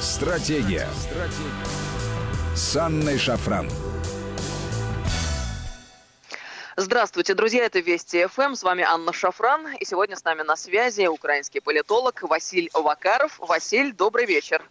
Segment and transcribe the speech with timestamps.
[0.00, 0.88] Стратегия.
[0.98, 2.56] Стратегия.
[2.56, 3.68] С Анной Шафран.
[6.76, 11.06] Здравствуйте, друзья, это Вести ФМ, с вами Анна Шафран, и сегодня с нами на связи
[11.06, 13.38] украинский политолог Василь Вакаров.
[13.40, 14.64] Василь, добрый вечер.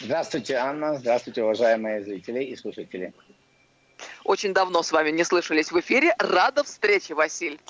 [0.00, 3.14] Здравствуйте, Анна, здравствуйте, уважаемые зрители и слушатели.
[4.24, 6.16] Очень давно с вами не слышались в эфире.
[6.18, 7.60] Рада встрече, Василь.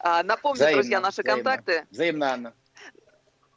[0.00, 1.44] А, напомню, взаимно, друзья, наши взаимно.
[1.44, 1.86] контакты.
[1.92, 2.54] Взаимно, Анна.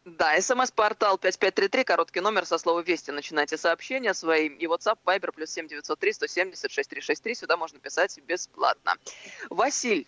[0.05, 3.11] Да, смс-портал 5533, короткий номер со слова «Вести».
[3.11, 4.49] Начинайте сообщения свои.
[4.49, 7.35] И WhatsApp, Viber, плюс 7903 170 6363.
[7.35, 8.95] Сюда можно писать бесплатно.
[9.49, 10.05] Василь,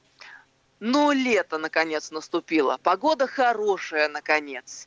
[0.81, 2.77] ну, лето, наконец, наступило.
[2.83, 4.85] Погода хорошая, наконец.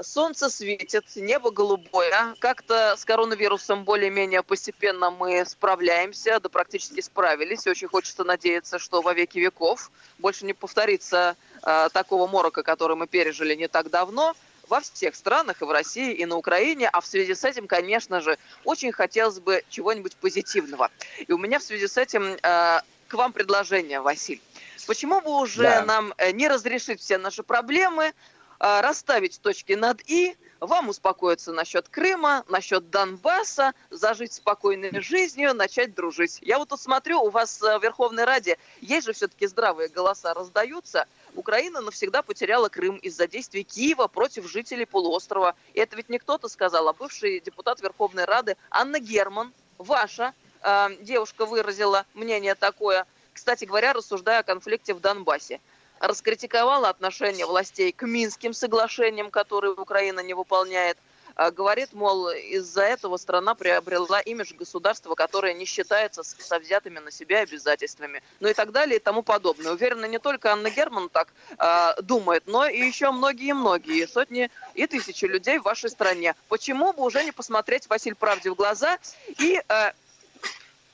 [0.00, 2.34] Солнце светит, небо голубое.
[2.40, 7.68] Как-то с коронавирусом более-менее постепенно мы справляемся, да практически справились.
[7.68, 13.06] Очень хочется надеяться, что во веки веков больше не повторится э, такого морока, который мы
[13.06, 14.34] пережили не так давно
[14.68, 16.88] во всех странах, и в России, и на Украине.
[16.88, 20.90] А в связи с этим, конечно же, очень хотелось бы чего-нибудь позитивного.
[21.26, 24.40] И у меня в связи с этим э, к вам предложение, Василь.
[24.86, 25.84] Почему бы уже да.
[25.84, 28.12] нам э, не разрешить все наши проблемы,
[28.60, 35.94] а, расставить точки над «и», вам успокоиться насчет Крыма, насчет Донбасса, зажить спокойной жизнью, начать
[35.94, 36.38] дружить.
[36.42, 40.34] Я вот тут смотрю, у вас э, в Верховной Раде есть же все-таки здравые голоса
[40.34, 41.06] раздаются.
[41.38, 45.54] Украина навсегда потеряла Крым из-за действий Киева против жителей полуострова.
[45.72, 50.88] И это ведь не кто-то сказал, а бывший депутат Верховной Рады Анна Герман, ваша э,
[51.00, 55.60] девушка выразила мнение такое, кстати говоря, рассуждая о конфликте в Донбассе
[56.00, 60.98] раскритиковала отношение властей к Минским соглашениям, которые Украина не выполняет.
[61.38, 67.12] А говорит, мол, из-за этого страна приобрела имидж государства, которое не считается со взятыми на
[67.12, 68.24] себя обязательствами.
[68.40, 69.70] Ну и так далее и тому подобное.
[69.70, 75.26] Уверена, не только Анна Герман так э, думает, но и еще многие-многие, сотни и тысячи
[75.26, 76.34] людей в вашей стране.
[76.48, 78.98] Почему бы уже не посмотреть Василь правде в глаза
[79.38, 79.92] и э,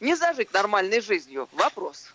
[0.00, 1.48] не зажить нормальной жизнью?
[1.53, 2.12] Вопрос.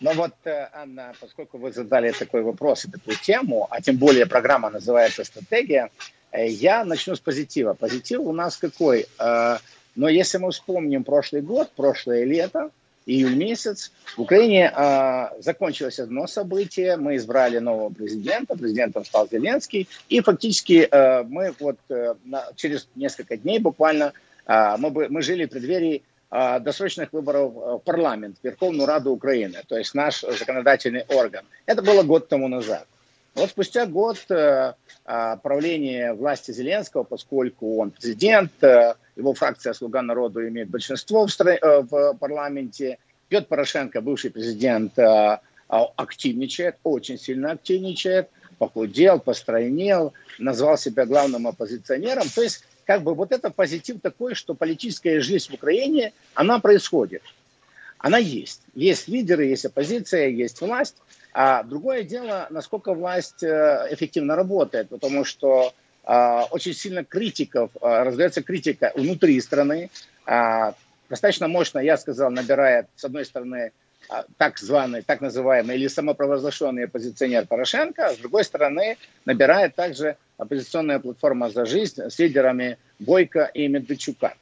[0.00, 4.24] Но вот, э, Анна, поскольку вы задали такой вопрос и такую тему, а тем более
[4.24, 5.90] программа называется «Стратегия»,
[6.32, 7.74] я начну с позитива.
[7.74, 9.06] Позитив у нас какой?
[9.18, 9.58] Э,
[9.96, 12.70] но если мы вспомним прошлый год, прошлое лето,
[13.06, 14.70] июль месяц, в Украине
[15.40, 20.88] закончилось одно событие, мы избрали нового президента, президентом стал Зеленский, и фактически
[21.24, 21.78] мы вот
[22.54, 24.12] через несколько дней буквально,
[24.46, 30.20] мы, мы жили в преддверии досрочных выборов в парламент, Верховную Раду Украины, то есть наш
[30.20, 31.46] законодательный орган.
[31.64, 32.86] Это было год тому назад.
[33.38, 40.46] Вот спустя год э, правления власти Зеленского, поскольку он президент, э, его фракция «Слуга народу»
[40.48, 44.98] имеет большинство в, стра- э, в парламенте, Петр Порошенко, бывший президент,
[45.68, 52.26] активничает, очень сильно активничает, похудел, постройнел, назвал себя главным оппозиционером.
[52.34, 57.22] То есть как бы вот это позитив такой, что политическая жизнь в Украине, она происходит.
[57.98, 58.62] Она есть.
[58.74, 60.96] Есть лидеры, есть оппозиция, есть власть.
[61.32, 65.72] А другое дело, насколько власть э, эффективно работает, потому что
[66.04, 69.90] э, очень сильно критиков, э, раздается критика внутри страны.
[70.26, 70.72] Э,
[71.08, 73.72] достаточно мощно, я сказал, набирает, с одной стороны,
[74.08, 80.16] а, так званый, так называемый или самопровозглашенный оппозиционер Порошенко, а с другой стороны набирает также
[80.38, 84.34] оппозиционная платформа «За жизнь» с лидерами Бойко и Медведчука.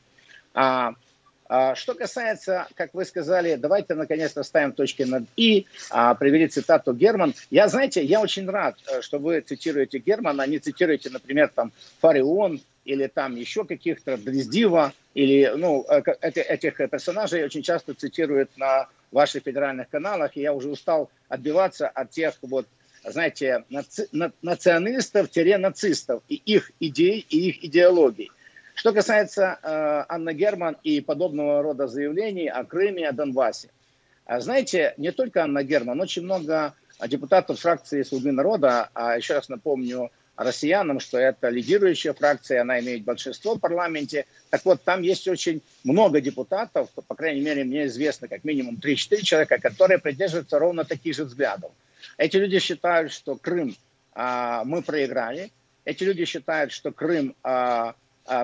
[1.49, 6.93] А, что касается, как вы сказали, давайте наконец-то ставим точки над «и», а, привели цитату
[6.93, 7.35] Герман.
[7.51, 11.73] Я, знаете, я очень рад, э, что вы цитируете Германа, а не цитируете, например, там
[12.01, 18.89] Фарион или там еще каких-то Дрездива, или, ну, э, этих персонажей очень часто цитируют на
[19.13, 22.67] ваших федеральных каналах, и я уже устал отбиваться от тех вот,
[23.05, 24.09] знаете, наци,
[24.43, 28.31] националистов-нацистов и их идей, и их идеологий.
[28.77, 33.71] Что касается э, Анны Герман и подобного рода заявлений о Крыме, о Донбассе.
[34.27, 36.75] А знаете, не только Анна Герман, очень много
[37.09, 43.05] депутатов фракции «Слуги народа», а еще раз напомню, россиянам, что это лидирующая фракция, она имеет
[43.05, 44.27] большинство в парламенте.
[44.51, 49.23] Так вот, там есть очень много депутатов, по крайней мере, мне известно как минимум 3-4
[49.23, 51.73] человека, которые придерживаются ровно таких же взглядов.
[52.19, 53.75] Эти люди считают, что Крым
[54.13, 55.51] а, мы проиграли.
[55.87, 57.95] Эти люди считают, что Крым, а,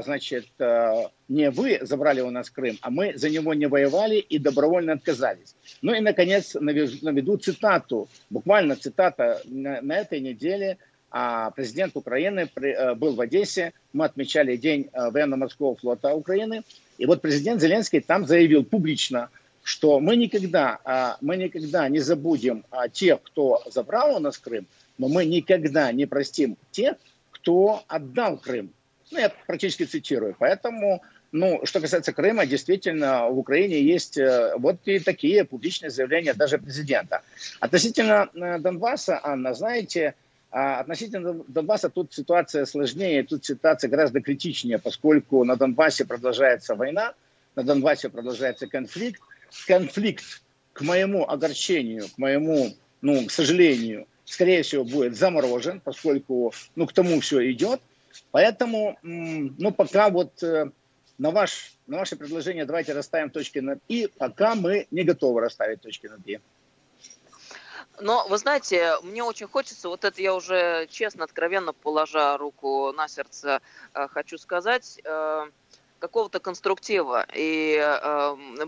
[0.02, 4.38] значит, а, не вы забрали у нас Крым, а мы за него не воевали и
[4.38, 5.54] добровольно отказались.
[5.82, 10.78] Ну и, наконец, наведу цитату, буквально цитата на, на этой неделе–
[11.12, 16.62] а президент Украины э, был в Одессе, мы отмечали День э, военно-морского флота Украины,
[16.96, 19.28] и вот президент Зеленский там заявил публично,
[19.62, 24.66] что мы никогда, а, мы никогда не забудем тех, кто забрал у нас Крым,
[24.98, 26.96] но мы никогда не простим тех,
[27.30, 28.72] кто отдал Крым.
[29.12, 30.34] Ну, я практически цитирую.
[30.38, 36.32] Поэтому, ну, что касается Крыма, действительно, в Украине есть э, вот и такие публичные заявления
[36.32, 37.20] даже президента.
[37.60, 40.14] Относительно э, Донбасса, Анна, знаете,
[40.50, 47.12] а относительно Донбасса тут ситуация сложнее, тут ситуация гораздо критичнее, поскольку на Донбассе продолжается война,
[47.54, 49.20] на Донбассе продолжается конфликт.
[49.66, 50.24] Конфликт,
[50.72, 56.94] к моему огорчению, к моему, ну, к сожалению, скорее всего, будет заморожен, поскольку, ну, к
[56.94, 57.80] тому все идет.
[58.30, 60.70] Поэтому, ну, пока вот э,
[61.18, 65.80] на, ваш, на ваше предложение давайте расставим точки над «и», пока мы не готовы расставить
[65.80, 66.40] точки над «и».
[68.00, 73.06] Но, вы знаете, мне очень хочется, вот это я уже честно, откровенно положа руку на
[73.08, 73.60] сердце,
[73.94, 75.46] э, хочу сказать, э,
[75.98, 77.78] какого-то конструктива и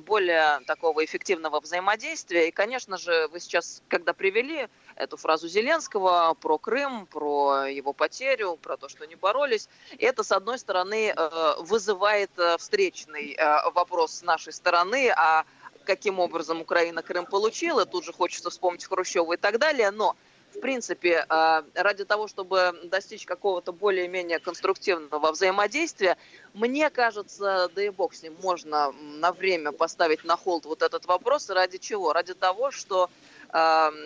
[0.06, 2.46] более такого эффективного взаимодействия.
[2.46, 8.56] И, конечно же, вы сейчас, когда привели эту фразу Зеленского про Крым, про его потерю,
[8.56, 9.69] про то, что не боролись,
[9.99, 15.44] это, с одной стороны, э, вызывает э, встречный э, вопрос с нашей стороны, а
[15.85, 20.17] каким образом Украина Крым получила, тут же хочется вспомнить Хрущева и так далее, но
[20.55, 21.26] в принципе,
[21.75, 26.17] ради того, чтобы достичь какого-то более-менее конструктивного взаимодействия,
[26.52, 31.06] мне кажется, да и бог с ним, можно на время поставить на холд вот этот
[31.06, 31.50] вопрос.
[31.50, 32.12] Ради чего?
[32.12, 33.11] Ради того, что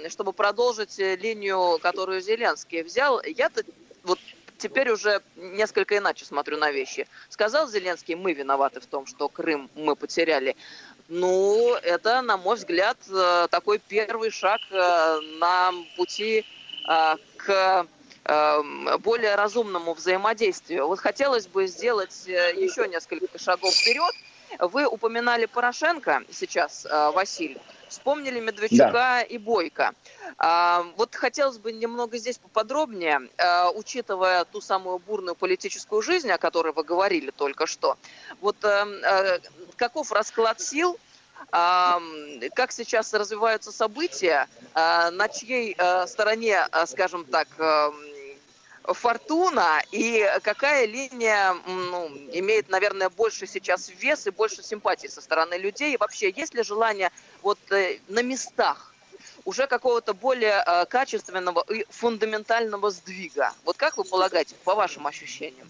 [0.09, 3.63] чтобы продолжить линию, которую Зеленский взял, я-то
[4.03, 4.19] вот
[4.59, 7.07] теперь уже несколько иначе смотрю на вещи.
[7.31, 10.57] Сказал Зеленский, мы виноваты в том, что Крым мы потеряли.
[11.09, 16.45] Ну, это, на мой взгляд, э, такой первый шаг э, на пути
[16.89, 17.87] э, к
[18.99, 20.87] более разумному взаимодействию.
[20.87, 24.15] Вот хотелось бы сделать еще несколько шагов вперед.
[24.59, 27.57] Вы упоминали Порошенко сейчас, Василий.
[27.89, 29.23] Вспомнили Медведчука да.
[29.23, 29.95] и Бойко.
[30.97, 33.29] Вот хотелось бы немного здесь поподробнее,
[33.75, 37.97] учитывая ту самую бурную политическую жизнь, о которой вы говорили только что.
[38.41, 38.57] Вот
[39.77, 40.99] каков расклад сил,
[41.51, 47.49] как сейчас развиваются события, а, на чьей а, стороне, а, скажем так,
[48.85, 55.55] фортуна и какая линия ну, имеет, наверное, больше сейчас вес и больше симпатии со стороны
[55.55, 55.93] людей.
[55.93, 57.11] И вообще, есть ли желание
[57.43, 58.95] вот э, на местах
[59.45, 63.53] уже какого-то более качественного и фундаментального сдвига?
[63.65, 65.69] Вот как вы полагаете, по вашим ощущениям?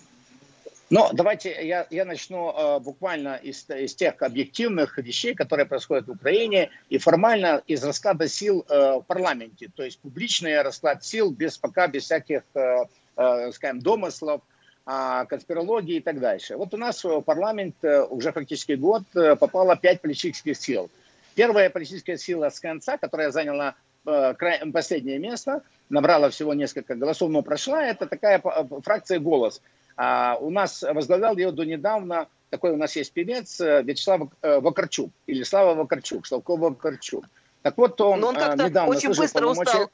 [0.91, 6.12] Но давайте я, я начну э, буквально из, из тех объективных вещей, которые происходят в
[6.12, 11.59] Украине, и формально из расклада сил э, в парламенте, то есть публичный расклад сил без
[11.59, 12.85] пока без всяких, э,
[13.17, 14.41] э, скажем, домыслов,
[14.87, 16.56] э, конспирологии и так дальше.
[16.56, 20.91] Вот у нас в парламент э, уже фактически год э, попало пять политических сил.
[21.38, 24.35] Первая политическая сила с конца, которая заняла э,
[24.73, 29.62] последнее место, набрала всего несколько голосов, но прошла, это такая э, фракция «Голос».
[29.96, 35.12] А у нас возглавлял ее до недавно, такой у нас есть певец э, Вячеслав Вакарчук,
[35.29, 37.25] или Слава Вакарчук, Славко Вакарчук.
[37.62, 39.70] Так вот он, Но он как-то недавно очень быстро полномочия...
[39.70, 39.91] устал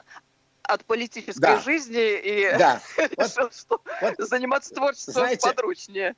[0.63, 1.59] от политической да.
[1.59, 2.81] жизни и да.
[2.97, 6.15] решил, вот, что вот, заниматься творчеством знаете, подручнее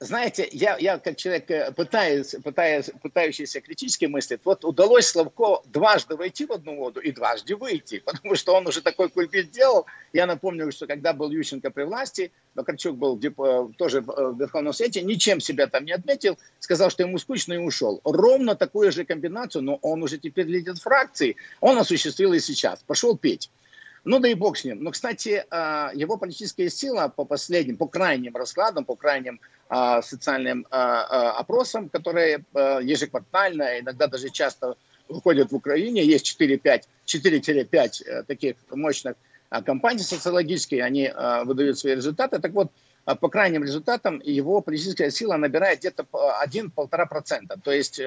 [0.00, 6.16] знаете, я, я как человек, э, пытаюсь, пытаюсь, пытающийся критически мыслить, вот удалось Славко дважды
[6.16, 9.84] войти в одну воду и дважды выйти, потому что он уже такой кульбит сделал.
[10.14, 14.72] Я напомню, что когда был Ющенко при власти, Вакарчук был э, тоже э, в Верховном
[14.72, 18.00] Совете, ничем себя там не отметил, сказал, что ему скучно и ушел.
[18.02, 22.82] Ровно такую же комбинацию, но он уже теперь лидер фракции, он осуществил и сейчас.
[22.86, 23.50] Пошел петь.
[24.04, 24.82] Ну да и бог с ним.
[24.82, 25.44] Но, кстати,
[25.94, 31.88] его политическая сила по последним, по крайним раскладам, по крайним а, социальным а, а, опросам,
[31.88, 34.76] которые ежеквартально, иногда даже часто
[35.08, 36.04] выходят в Украине.
[36.04, 36.82] Есть 4-5
[38.04, 39.14] э, таких мощных
[39.64, 41.12] компаний социологических, они
[41.44, 42.38] выдают свои результаты.
[42.38, 42.70] Так вот,
[43.04, 46.06] по крайним результатам его политическая сила набирает где-то
[46.44, 47.60] 1-1,5%.
[47.62, 48.00] То есть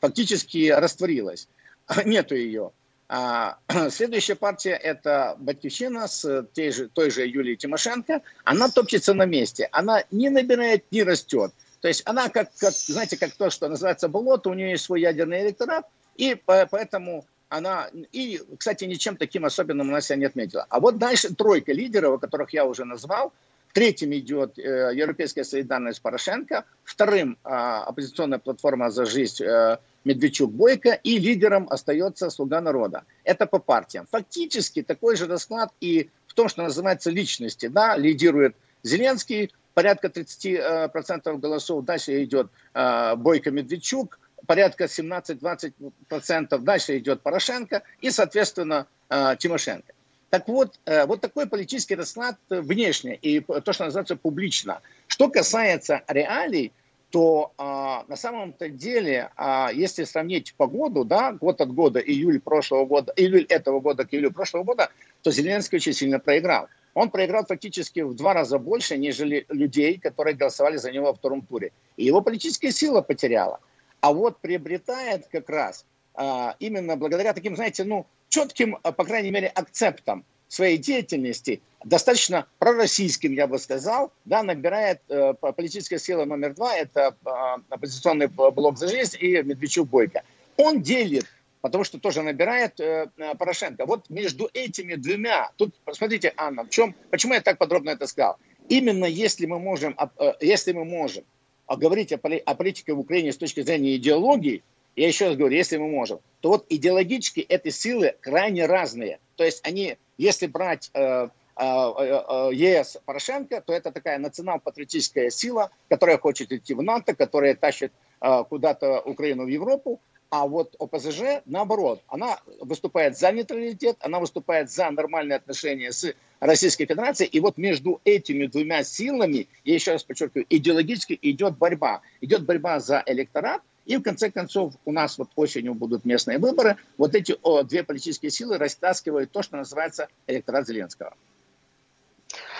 [0.00, 1.48] фактически растворилась.
[2.04, 2.70] Нету ее.
[3.14, 3.58] А,
[3.90, 8.22] следующая партия– это Батьковщина с той же, той же Юлией Тимошенко.
[8.44, 9.68] Она топчется на месте.
[9.70, 11.52] Она не набирает, не растет.
[11.82, 15.02] То есть она, как, как, знаете, как то, что называется болото, у нее есть свой
[15.02, 15.84] ядерный электорат,
[16.16, 20.64] и поэтому она, и, кстати, ничем таким особенным она себя не отметила.
[20.70, 23.34] А вот дальше тройка лидеров, которых я уже назвал.
[23.74, 31.18] Третьим идет э, Европейская солидарность Порошенко, вторым э, оппозиционная платформа «За жизнь» э, Медведчук-Бойко, и
[31.18, 33.04] лидером остается «Слуга народа».
[33.24, 34.06] Это по партиям.
[34.10, 37.66] Фактически такой же расклад и в том, что называется личности.
[37.66, 41.84] Да, лидирует Зеленский, порядка 30% голосов.
[41.84, 46.58] Дальше идет э, Бойко-Медведчук, порядка 17-20%.
[46.58, 49.92] Дальше идет Порошенко и, соответственно, э, Тимошенко.
[50.30, 54.80] Так вот, э, вот такой политический расклад внешне и то, что называется публично.
[55.06, 56.72] Что касается реалий,
[57.12, 62.86] то а, на самом-то деле, а, если сравнить погоду, да, год от года, июль прошлого
[62.86, 64.90] года, июль этого года к июлю прошлого года,
[65.22, 66.68] то Зеленский очень сильно проиграл.
[66.94, 71.42] Он проиграл фактически в два раза больше, нежели людей, которые голосовали за него во втором
[71.42, 71.72] туре.
[71.98, 73.60] И его политическая сила потеряла.
[74.00, 79.30] А вот приобретает как раз а, именно благодаря таким, знаете, ну, четким, а, по крайней
[79.30, 86.54] мере, акцептам своей деятельности, достаточно пророссийским, я бы сказал, да, набирает э, политическая сила номер
[86.54, 87.30] два, это э,
[87.70, 90.24] оппозиционный блок «За жизнь» и Медведчук Бойко.
[90.58, 91.24] Он делит,
[91.62, 93.86] потому что тоже набирает э, Порошенко.
[93.86, 98.36] Вот между этими двумя, тут, посмотрите, Анна, в чем, почему я так подробно это сказал?
[98.68, 101.24] Именно если мы можем, э, если мы можем
[101.66, 104.62] говорить о, о политике в Украине с точки зрения идеологии,
[104.96, 109.18] я еще раз говорю, если мы можем, то вот идеологически эти силы крайне разные.
[109.36, 115.70] То есть они, если брать э, э, э, ЕС Порошенко, то это такая национал-патриотическая сила,
[115.88, 120.00] которая хочет идти в НАТО, которая тащит э, куда-то Украину в Европу.
[120.30, 126.86] А вот ОПЗЖ, наоборот, она выступает за нейтралитет, она выступает за нормальные отношения с Российской
[126.86, 127.28] Федерацией.
[127.28, 132.00] И вот между этими двумя силами, я еще раз подчеркиваю, идеологически идет борьба.
[132.22, 136.76] Идет борьба за электорат, и в конце концов у нас вот осенью будут местные выборы.
[136.98, 141.14] Вот эти о, две политические силы растаскивают то, что называется электорат Зеленского.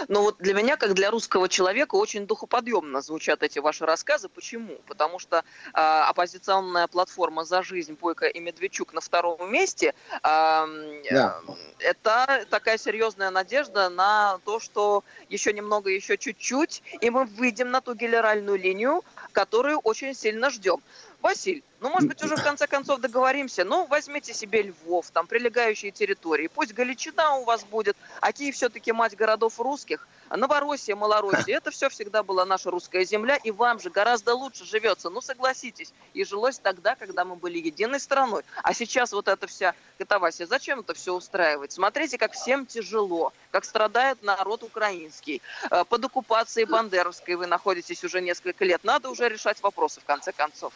[0.08, 4.28] Но вот для меня, как для русского человека, очень духоподъемно звучат эти ваши рассказы.
[4.28, 4.76] Почему?
[4.86, 11.40] Потому что э, оппозиционная платформа «За жизнь» Бойко и Медведчук на втором месте э, да.
[11.78, 17.80] это такая серьезная надежда на то, что еще немного, еще чуть-чуть, и мы выйдем на
[17.80, 19.02] ту генеральную линию,
[19.32, 20.80] которую очень сильно ждем.
[21.22, 23.64] Василь, ну, может быть, уже в конце концов договоримся.
[23.64, 26.48] Ну, возьмите себе Львов, там прилегающие территории.
[26.48, 30.08] Пусть Галичина у вас будет, а Киев все-таки мать городов русских.
[30.30, 35.10] Новороссия, Малороссия, это все всегда была наша русская земля, и вам же гораздо лучше живется.
[35.10, 38.42] Ну, согласитесь, и жилось тогда, когда мы были единой страной.
[38.64, 41.70] А сейчас вот эта вся катавасия, зачем это все устраивать?
[41.70, 45.40] Смотрите, как всем тяжело, как страдает народ украинский.
[45.70, 48.82] Э, под оккупацией Бандеровской вы находитесь уже несколько лет.
[48.82, 50.72] Надо уже решать вопросы, в конце концов.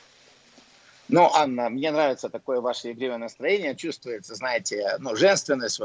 [1.09, 5.81] Ну, Анна, мне нравится такое ваше игривое настроение, чувствуется, знаете, ну, женственность,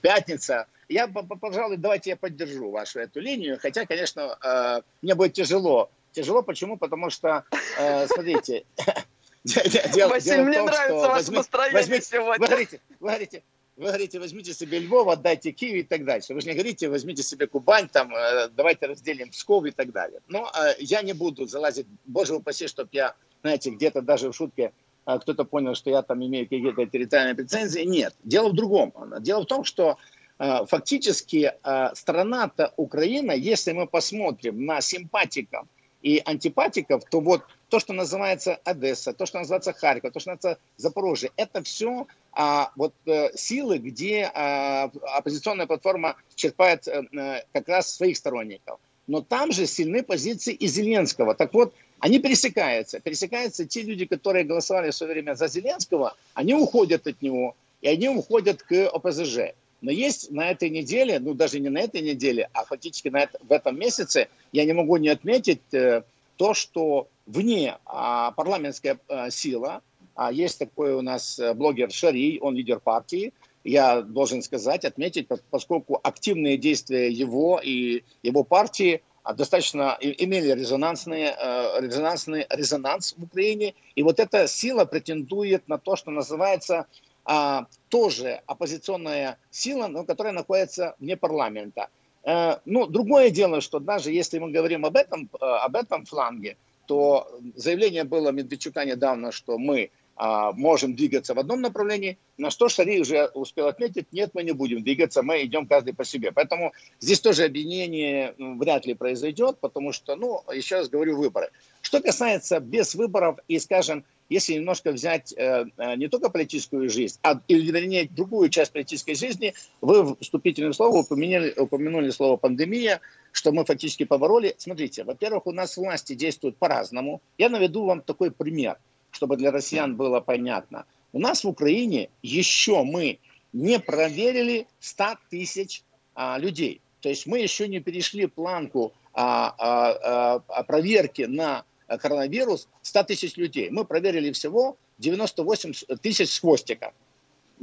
[0.00, 0.66] пятница.
[0.88, 5.90] Я, пожалуй, давайте я поддержу вашу эту линию, хотя, конечно, э, мне будет тяжело.
[6.12, 6.78] Тяжело почему?
[6.78, 7.44] Потому что,
[7.78, 8.64] э, смотрите,
[9.44, 12.38] Василий, мне нравится ваше настроение сегодня.
[12.38, 13.42] Вы говорите, вы говорите,
[13.76, 16.32] вы говорите, возьмите себе Львов, отдайте Киев и так дальше.
[16.32, 20.20] Вы же не говорите, возьмите себе Кубань, там, э, давайте разделим Псков и так далее.
[20.28, 24.72] Но я не буду залазить, боже упаси, чтобы я знаете, где-то даже в шутке
[25.04, 27.80] а, кто-то понял, что я там имею какие-то территориальные претензии.
[27.80, 28.92] Нет, дело в другом.
[29.20, 29.98] Дело в том, что
[30.38, 35.66] а, фактически а, страна-то Украина, если мы посмотрим на симпатиков
[36.02, 40.60] и антипатиков, то вот то, что называется Одесса, то, что называется Харьков, то, что называется
[40.76, 47.94] Запорожье, это все а, вот э, силы, где а, оппозиционная платформа черпает а, как раз
[47.94, 48.78] своих сторонников.
[49.06, 51.34] Но там же сильны позиции и Зеленского.
[51.34, 53.00] Так вот, они пересекаются.
[53.00, 57.88] Пересекаются те люди, которые голосовали в свое время за Зеленского, они уходят от него, и
[57.88, 59.54] они уходят к ОПЗЖ.
[59.80, 63.38] Но есть на этой неделе, ну даже не на этой неделе, а фактически на это,
[63.42, 66.02] в этом месяце, я не могу не отметить э,
[66.36, 69.82] то, что вне а, парламентская а, сила,
[70.14, 73.32] а есть такой у нас э, блогер Шари, он лидер партии,
[73.64, 79.02] я должен сказать, отметить, поскольку активные действия его и его партии
[79.34, 83.74] достаточно имели резонансный, э, резонансный резонанс в Украине.
[83.94, 86.86] И вот эта сила претендует на то, что называется
[87.24, 91.88] а, тоже оппозиционная сила, но которая находится вне парламента.
[92.22, 96.56] Э, ну, другое дело, что даже если мы говорим об этом, э, об этом фланге,
[96.86, 102.68] то заявление было Медведчука недавно, что мы а, можем двигаться в одном направлении, на что
[102.68, 106.32] Шари уже успел отметить, нет, мы не будем двигаться, мы идем каждый по себе.
[106.32, 111.50] Поэтому здесь тоже объединение вряд ли произойдет, потому что, ну, еще раз говорю, выборы.
[111.82, 117.18] Что касается без выборов и, скажем, если немножко взять э, э не только политическую жизнь,
[117.22, 123.00] а, или, вернее, другую часть политической жизни, вы в вступительном слове упомянули, упомянули слово «пандемия»,
[123.32, 124.54] что мы фактически побороли.
[124.58, 127.20] Смотрите, во-первых, у нас власти действуют по-разному.
[127.38, 128.78] Я наведу вам такой пример–
[129.16, 130.84] чтобы для россиян было понятно.
[131.12, 133.18] У нас в Украине еще мы
[133.52, 135.82] не проверили 100 тысяч
[136.14, 136.82] а, людей.
[137.00, 143.36] То есть мы еще не перешли планку а, а, а, проверки на коронавирус 100 тысяч
[143.36, 143.70] людей.
[143.70, 146.92] Мы проверили всего 98 тысяч с хвостиком.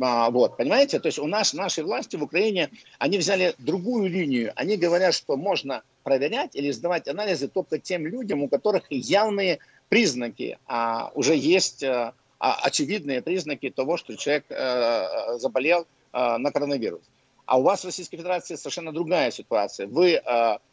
[0.01, 0.99] А, вот, понимаете?
[0.99, 4.51] То есть у нас, наши власти в Украине, они взяли другую линию.
[4.55, 9.59] Они говорят, что можно проверять или сдавать анализы только тем людям, у которых явные
[9.93, 16.51] признаки а, уже есть, а, а очевидные признаки того, что человек а, заболел а, на
[16.51, 17.03] коронавирус.
[17.45, 19.85] А у вас в Российской Федерации совершенно другая ситуация.
[19.85, 20.19] Вы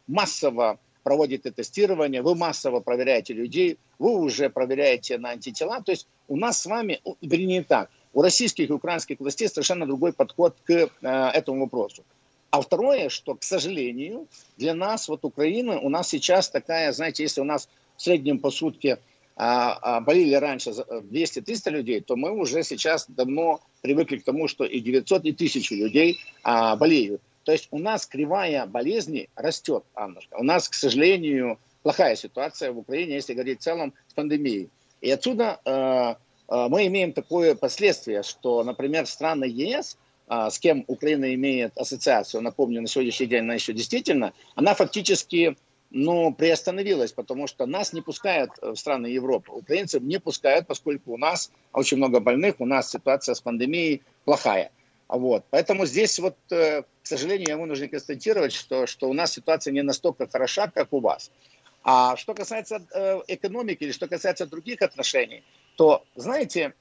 [0.07, 5.83] массово проводите тестирование, вы массово проверяете людей, вы уже проверяете на антитела.
[5.83, 10.15] То есть у нас с вами, вернее так, у российских и украинских властей совершенно другой
[10.15, 12.05] подход к э, этому вопросу.
[12.51, 17.43] А второе, что, к сожалению, для нас, вот Украина, у нас сейчас такая, знаете, если
[17.43, 17.69] у нас
[18.01, 18.99] в среднем по сутке
[19.41, 25.25] болели раньше 200-300 людей, то мы уже сейчас давно привыкли к тому, что и 900,
[25.25, 27.23] и 1000 людей а, болеют.
[27.45, 30.37] То есть у нас кривая болезни растет, Аннушка.
[30.37, 34.69] У нас, к сожалению, плохая ситуация в Украине, если говорить в целом, с пандемией.
[35.01, 39.97] И отсюда э, а, мы имеем такое последствие, что, например, страны ЕС,
[40.29, 45.57] а, с кем Украина имеет ассоциацию, напомню, на сегодняшний день она еще действительно, она фактически
[45.91, 49.53] ну, приостановилась, потому что нас не пускают в страны Европы.
[49.53, 54.71] Украинцев не пускают, поскольку у нас очень много больных, у нас ситуация с пандемией плохая.
[55.09, 55.45] Вот.
[55.51, 59.83] Поэтому здесь вот, э, к сожалению, я вынужден констатировать, что, что у нас ситуация не
[59.83, 61.33] настолько хороша, как у вас.
[61.83, 65.43] А что касается э, экономики или что касается других отношений,
[65.77, 66.75] то, знаете,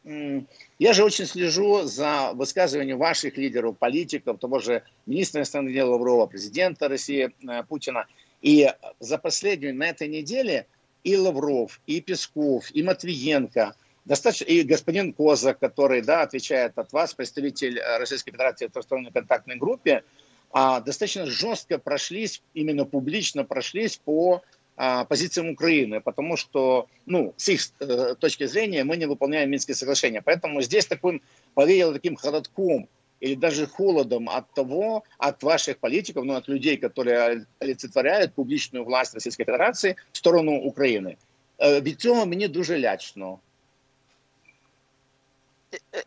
[0.77, 6.27] я же очень слежу за высказыванием ваших лидеров, политиков, того же министра иностранных дел Лаврова,
[6.27, 8.07] президента России э, Путина.
[8.41, 10.67] И за последнюю, на этой неделе,
[11.03, 17.13] и Лавров, и Песков, и Матвиенко, достаточно, и господин Козак, который да, отвечает от вас,
[17.13, 20.03] представитель э, Российской Федерации в трехсторонней контактной группе,
[20.51, 24.41] а, достаточно жестко прошлись, именно публично прошлись по
[24.77, 29.75] а, позициям Украины, потому что, ну, с их э, точки зрения мы не выполняем Минские
[29.75, 30.21] соглашения.
[30.21, 31.21] Поэтому здесь таким
[31.53, 32.87] повеяло таким холодком
[33.20, 39.14] или даже холодом от того, от ваших политиков, ну, от людей, которые олицетворяют публичную власть
[39.14, 41.16] Российской Федерации в сторону України.
[41.60, 43.38] Від цього мені дуже лячно.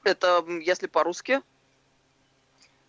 [0.06, 1.40] Это если по-русски?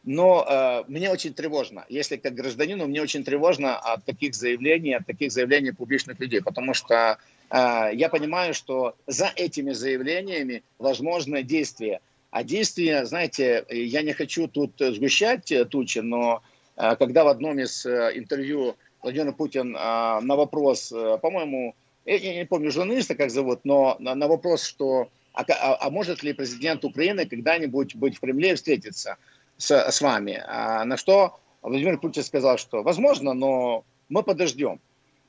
[0.04, 5.06] Но э, мне очень тревожно, если как гражданину, мне очень тревожно от таких заявлений, от
[5.06, 7.18] таких заявлений публичных людей, потому что
[7.50, 12.00] э, я понимаю, что за этими заявлениями возможны действия.
[12.33, 16.41] а действия, знаете, я не хочу тут сгущать тучи, но
[16.75, 22.33] э, когда в одном из э, интервью Владимир Путин э, на вопрос, э, по-моему, я,
[22.33, 26.83] не помню журналиста, как зовут, но на, вопрос, что а, а, а может ли президент
[26.83, 29.17] Украины когда-нибудь быть в Кремле и встретиться–
[29.57, 30.43] с, с вами.
[30.45, 34.79] А на что Владимир Путин сказал, что возможно, но мы подождем.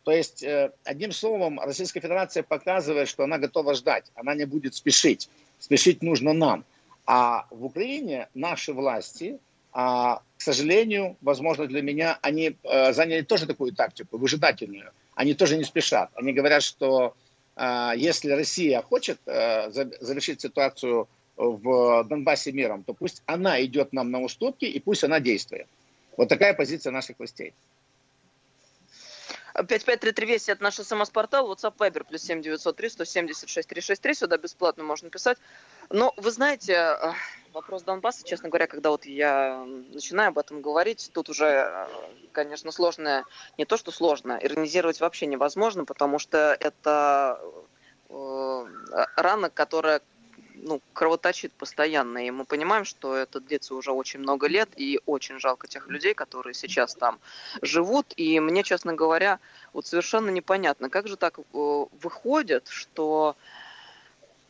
[0.04, 4.74] То есть, э, одним словом, Российская Федерация показывает, что она готова ждать, она не будет
[4.74, 5.30] спешить.
[5.58, 6.64] Спешить нужно нам.
[7.06, 9.38] А в Украине наши власти,
[9.72, 14.92] а, к сожалению, возможно для меня, они э, заняли тоже такую тактику, выжидательную.
[15.14, 16.10] Они тоже не спешат.
[16.14, 17.14] Они говорят, что
[17.56, 24.22] э, если Россия хочет завершить ситуацию в Донбассе миром, то пусть она идет нам на
[24.22, 25.66] уступки и пусть она действует.
[26.16, 27.52] Вот такая позиция наших властей.
[29.54, 35.38] 5533 Вести, это наш смс-портал, WhatsApp Viber, плюс 7903 176 363, сюда бесплатно можно писать.
[35.90, 37.12] Но вы знаете, э,
[37.52, 41.86] вопрос Донбасса, честно говоря, когда вот я начинаю об этом говорить, тут уже, э,
[42.32, 43.24] конечно, сложно,
[43.56, 47.40] не то что сложно, иронизировать вообще невозможно, потому что это
[48.08, 48.66] э,
[49.16, 50.00] рана, которая
[50.64, 55.38] ну, кровоточит постоянно, и мы понимаем, что это длится уже очень много лет, и очень
[55.38, 57.18] жалко тех людей, которые сейчас там
[57.62, 59.38] живут, и мне, честно говоря,
[59.72, 63.37] вот совершенно непонятно, как же так э, выходит, что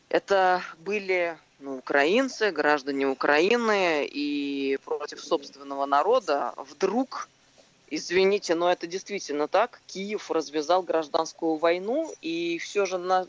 [0.09, 6.55] это были ну, украинцы, граждане Украины, и против собственного народа.
[6.57, 7.29] Вдруг
[7.91, 9.81] Извините, но это действительно так.
[9.87, 13.29] Киев развязал гражданскую войну, и все же на...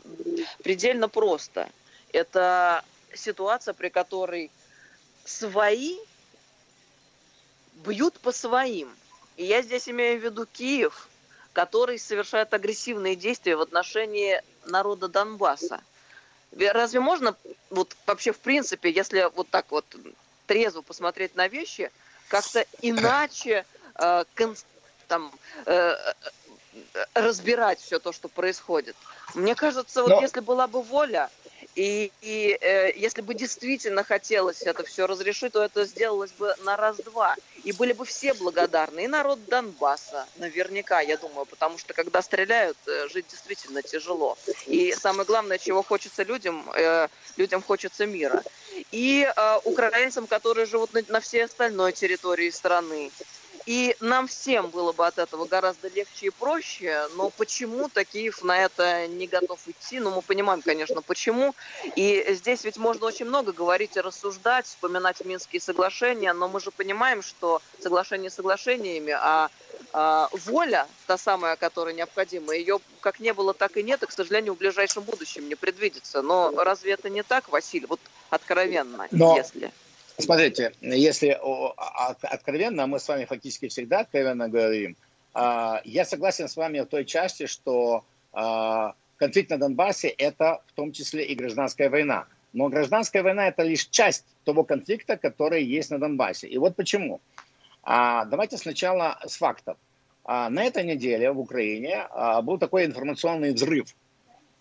[0.62, 1.68] предельно просто–
[2.16, 2.82] это
[3.14, 4.50] ситуация, при которой
[5.24, 5.98] свои
[7.86, 8.94] бьют по своим.
[9.36, 11.08] И я здесь имею в виду Киев,
[11.52, 15.82] который совершает агрессивные действия в отношении народа Донбасса.
[16.58, 17.36] Разве можно,
[17.68, 19.84] вот вообще в принципе, если вот так вот
[20.46, 21.90] трезво посмотреть на вещи,
[22.28, 24.56] как-то иначе э, кон,
[25.06, 25.32] там,
[25.66, 26.14] э, э
[27.14, 28.96] разбирать все то, что происходит?
[29.34, 30.20] Мне кажется, вот Но...
[30.22, 31.30] если была бы воля,
[31.76, 36.74] и, и э, если бы действительно хотелось это все разрешить, то это сделалось бы на
[36.74, 37.36] раз-два.
[37.64, 39.04] И были бы все благодарны.
[39.04, 44.38] И народ Донбасса, наверняка, я думаю, потому что когда стреляют, э, жить действительно тяжело.
[44.66, 48.42] И самое главное, чего хочется людям, э, людям хочется мира.
[48.90, 53.10] и э, украинцам, которые живут на, на всей остальной территории страны.
[53.66, 58.58] И нам всем было бы от этого гораздо легче и проще, но почему Такиев на
[58.58, 59.98] это не готов идти?
[59.98, 61.54] Ну, мы понимаем, конечно, почему.
[61.96, 66.70] И здесь ведь можно очень много говорить и рассуждать, вспоминать Минские соглашения, но мы же
[66.70, 69.50] понимаем, что соглашения соглашениями, а
[69.92, 74.10] а, воля, та самая, которая необходима, ее как не было, так и нет, и, к
[74.10, 76.22] сожалению, в ближайшем будущем не предвидится.
[76.22, 77.86] Но разве это не так, Василий?
[77.86, 78.00] Вот
[78.30, 79.36] откровенно, Но...
[79.36, 79.72] если...
[80.18, 81.38] Смотрите, если
[82.22, 84.96] откровенно, мы с вами фактически всегда откровенно говорим,
[85.34, 90.72] а, я согласен с вами в той части, что а, конфликт на Донбассе– это в
[90.72, 92.26] том числе и гражданская война.
[92.54, 96.48] Но гражданская война– это лишь часть того конфликта, который есть на Донбассе.
[96.48, 97.20] И вот почему.
[97.82, 99.76] А, давайте сначала с фактов.
[100.24, 102.08] На этой неделе в Украине
[102.42, 103.94] был такой информационный взрыв.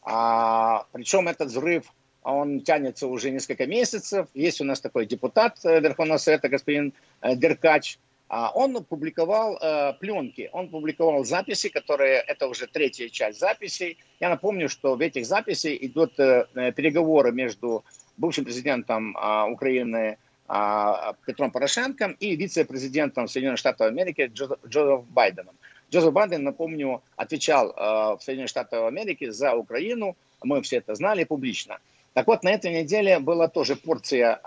[0.04, 1.92] Причем этот взрыв,
[2.26, 4.28] он тянется уже несколько месяцев.
[4.34, 8.00] Есть у нас такой депутат э, Верховного Совета, господин э, Деркач.
[8.28, 14.00] А, он публиковал э, пленки, он публиковал записи, которые, это уже третья часть записей.
[14.20, 17.84] Я напомню, что в этих записях идут переговоры между
[18.18, 25.56] бывшим президентом э, Украины а, Петром Порошенко и вице-президентом Соединенных Штатов Америки Джозеф Байденом.
[25.92, 31.80] Джозеф Байден, напомню, отвечал в Соединенных Штатах Америки за Украину, мы все это знали публично.
[32.16, 34.40] Так вот, на этой неделе была тоже порция,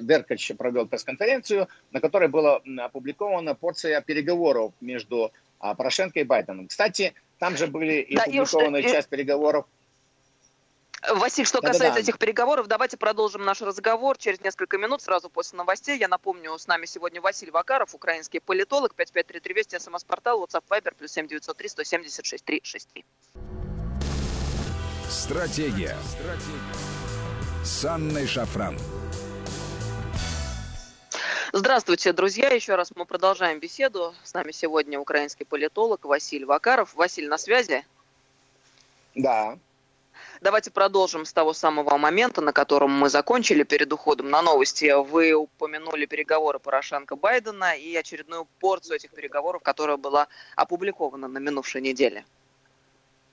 [0.00, 6.68] Деркач провел пресс-конференцию, на которой была опубликована порция переговоров между Порошенко и Байденом.
[6.68, 9.66] Кстати, там же были и да, опубликованы и, часть переговоров
[11.14, 12.00] Василий, что касается Да-да-да.
[12.00, 15.98] этих переговоров, давайте продолжим наш разговор через несколько минут, сразу после новостей.
[15.98, 21.12] Я напомню, с нами сегодня Василий Вакаров, украинский политолог, 5533 Вести, СМС-портал, WhatsApp, Viber, плюс
[21.12, 23.04] 7903 176 363.
[25.08, 25.96] Стратегия.
[26.08, 26.66] Стратегия.
[27.62, 28.76] С Анной Шафран.
[31.52, 32.48] Здравствуйте, друзья.
[32.48, 34.16] Еще раз мы продолжаем беседу.
[34.24, 36.94] С нами сегодня украинский политолог Василий Вакаров.
[36.94, 37.86] Василий, на связи?
[39.14, 39.56] Да.
[40.40, 44.92] Давайте продолжим с того самого момента, на котором мы закончили перед уходом на новости.
[45.08, 52.24] Вы упомянули переговоры Порошенко-Байдена и очередную порцию этих переговоров, которая была опубликована на минувшей неделе.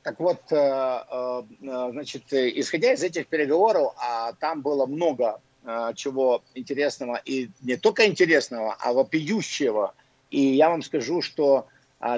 [0.04, 1.44] Так вот, э, э,
[1.92, 8.06] значит, исходя из этих переговоров, а там было много э, чего интересного, и не только
[8.06, 9.94] интересного, а вопиющего.
[10.30, 11.68] И я вам скажу, что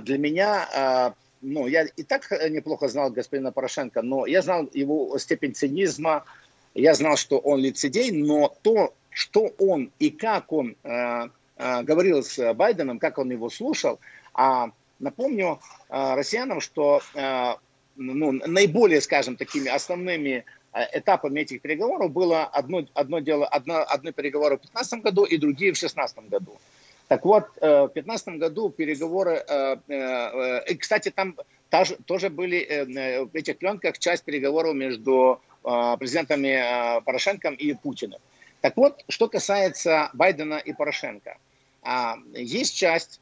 [0.01, 5.53] для меня ну, я и так неплохо знал господина Порошенко, но я знал его степень
[5.53, 6.23] цинизма,
[6.73, 12.23] я знал, что он лицедей, но то, что он и как он э, э, говорил
[12.23, 13.99] с Байденом, как он его слушал,
[14.33, 17.55] а напомню э, россиянам, что э,
[17.95, 24.11] ну, наиболее, скажем, такими основными э, этапами этих переговоров было одно, одно дело, одно, одно
[24.11, 26.57] переговоры в 2015 году и другие в 2016 году.
[27.07, 31.35] Так вот, э, в 2015 году переговоры, э, и, кстати, там
[32.05, 38.19] тоже были в этих пленках часть переговоров между президентами Порошенко и Путиным.
[38.61, 41.37] Так вот, что касается Байдена и Порошенко,
[41.81, 43.19] а, есть часть,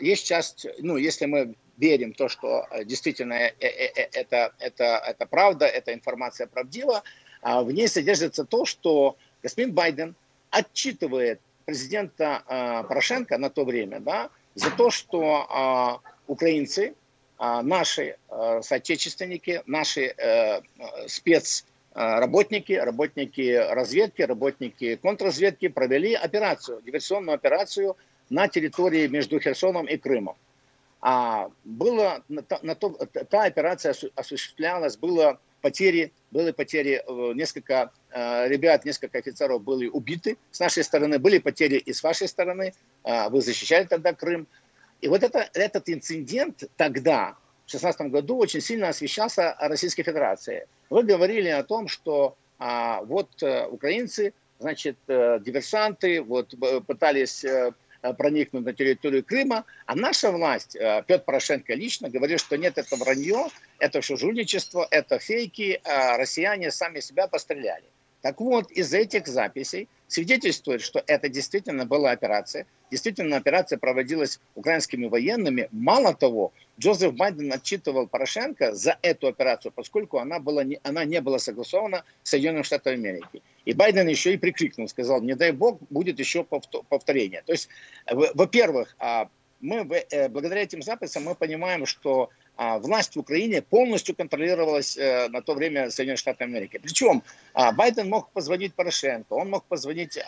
[0.00, 5.94] есть часть, ну, если мы верим в то, что действительно это, это, это правда, эта
[5.94, 7.02] информация правдива,
[7.42, 10.14] а, в ней содержится то, что господин Байден
[10.50, 16.94] отчитывает президента э, Порошенко на то время, да, за то, что э, украинцы,
[17.38, 20.60] э, наши э, соотечественники, наши э,
[21.06, 27.96] спецработники, работники разведки, работники контрразведки провели операцию, диверсионную операцию
[28.30, 30.36] на территории между Херсоном и Крымом.
[31.02, 32.90] А было, на, то,
[33.28, 40.36] та операция осуществлялась, было потери, были потери, э, несколько э, ребят, несколько офицеров были убиты
[40.52, 44.46] с нашей стороны, были потери и с вашей стороны, э, вы защищали тогда Крым.
[45.00, 47.36] И вот это, этот инцидент тогда,
[47.66, 50.66] в 2016 году, очень сильно освещался Российской Федерацией.
[50.88, 56.54] Вы говорили о том, что а, вот украинцы, значит, диверсанты, вот
[56.86, 57.44] пытались
[58.18, 62.96] проникнуть на территорию Крыма, а наша власть, э, Петр Порошенко лично, говорит, что нет, это
[62.96, 63.46] вранье,
[63.78, 67.84] это все жульничество, это фейки, а россияне сами себя постреляли.
[68.22, 72.66] Так вот, из этих записей свидетельствует, что это действительно была операция.
[72.90, 75.68] Действительно, операция проводилась украинскими военными.
[75.72, 81.20] Мало того, Джозеф Байден отчитывал Порошенко за эту операцию, поскольку она, была не, она не
[81.20, 83.42] была согласована с Соединенными Штатами Америки.
[83.64, 87.42] И Байден еще и прикрикнул, сказал, не дай бог, будет еще повторение.
[87.46, 87.68] То есть,
[88.10, 89.28] во-первых, а,
[89.60, 95.40] мы благодаря этим записям мы понимаем, что а, власть в Украине полностью контролировалась э, на
[95.40, 96.78] то время Соединенных Штатов Америки.
[96.82, 97.22] Причем
[97.54, 100.18] а, Байден мог позвонить Порошенко, он мог позвонить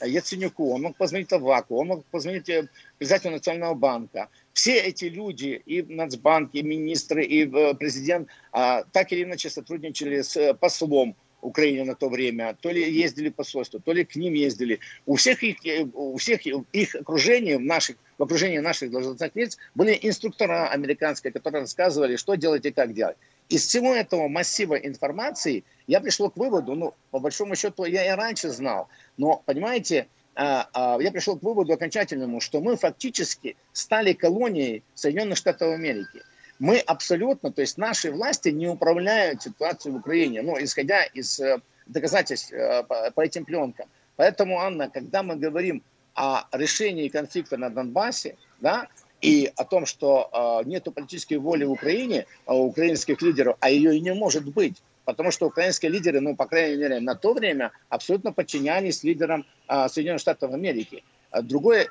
[0.00, 4.28] Яценюку, он мог позвонить Аваку, он мог позвонить э, председателю Национального банка.
[4.54, 10.54] Все эти люди, и Нацбанк, и министры, и э, президент, так или иначе сотрудничали с
[10.54, 14.80] послом Украине на то время, то ли ездили посольство, то ли к ним ездили.
[15.06, 15.58] У всех их,
[15.94, 21.62] у всех их окружений, в, наших, в окружении наших должностных лиц были инструктора американские, которые
[21.62, 23.16] рассказывали, что делать и как делать.
[23.48, 28.16] Из всего этого массива информации я пришел к выводу, ну, по большому счету, я и
[28.16, 34.12] раньше знал, но, понимаете, а, а, я пришел к выводу окончательному, что мы фактически стали
[34.12, 36.22] колонией Соединенных Штатов Америки
[36.60, 41.58] мы абсолютно, то есть наши власти не управляют ситуацией в Украине, ну, исходя из э,
[41.86, 43.88] доказательств э, по этим пленкам.
[44.16, 45.82] Поэтому, Анна, когда мы говорим
[46.14, 48.88] о решении конфликта на Донбассе, да,
[49.22, 53.70] и о том, что э, нет политической воли в Украине, а у украинских лидеров, а
[53.70, 57.32] ее и не может быть, потому что украинские лидеры, ну, по крайней мере, на то
[57.32, 61.02] время абсолютно подчинялись лидерам э, Соединенных Штатов Америки.
[61.42, 61.88] Другое,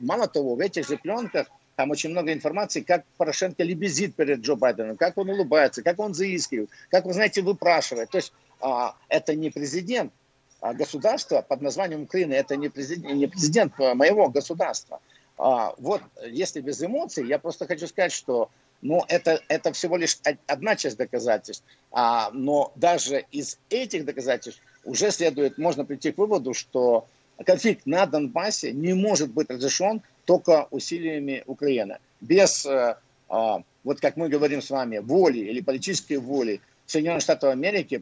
[0.00, 1.46] мало того, в этих же пленках
[1.80, 6.12] там очень много информации, как Порошенко лебезит перед Джо Байденом, как он улыбается, как он
[6.12, 8.10] заискивает, как, вы знаете, выпрашивает.
[8.10, 10.12] То есть а, это не президент
[10.60, 15.00] а государства под названием Украины, это не президент, не президент моего государства.
[15.38, 18.50] А, вот, если без эмоций, я просто хочу сказать, что
[18.82, 21.64] ну, это, это всего лишь одна часть доказательств.
[21.92, 27.06] А, но даже из этих доказательств уже следует, можно прийти к выводу, что
[27.46, 31.98] конфликт на Донбассе не может быть разрешен только усилиями Украины.
[32.20, 32.94] Без, э,
[33.28, 38.00] а, вот как мы говорим с вами, воли или политической воли Соединенных Штатов Америки,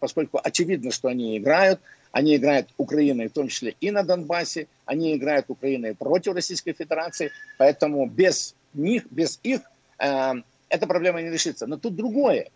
[0.00, 1.78] поскольку очевидно, что они играют,
[2.10, 7.30] они играют Украиной, в том числе и на Донбассе, они играют Украиной против Российской Федерации,
[7.58, 9.60] поэтому без них, без их
[10.00, 10.32] э,
[10.68, 11.68] эта проблема не решится.
[11.68, 12.48] Но тут другое.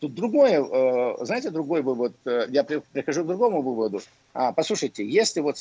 [0.00, 4.02] Тут другое, э, знаете, другой вывод, я прихожу к другому выводу.
[4.34, 5.56] А, послушайте, если вот